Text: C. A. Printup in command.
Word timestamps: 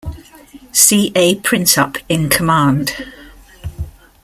C. 0.71 1.11
A. 1.15 1.35
Printup 1.41 1.97
in 2.09 2.27
command. 2.27 3.05